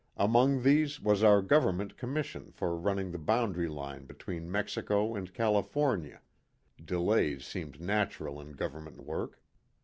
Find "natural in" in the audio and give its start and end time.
7.79-8.55